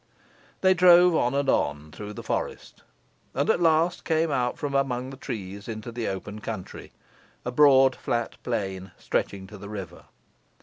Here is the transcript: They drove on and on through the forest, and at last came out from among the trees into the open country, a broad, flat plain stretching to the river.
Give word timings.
They 0.61 0.73
drove 0.73 1.15
on 1.15 1.35
and 1.35 1.47
on 1.47 1.91
through 1.91 2.13
the 2.13 2.23
forest, 2.23 2.81
and 3.35 3.47
at 3.51 3.61
last 3.61 4.03
came 4.03 4.31
out 4.31 4.57
from 4.57 4.73
among 4.73 5.11
the 5.11 5.15
trees 5.15 5.67
into 5.67 5.91
the 5.91 6.07
open 6.07 6.41
country, 6.41 6.91
a 7.45 7.51
broad, 7.51 7.95
flat 7.95 8.35
plain 8.41 8.93
stretching 8.97 9.45
to 9.45 9.59
the 9.59 9.69
river. 9.69 10.05